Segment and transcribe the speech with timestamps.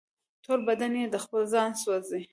[0.43, 2.21] ټول بدن یې د خپل ځانه سوزي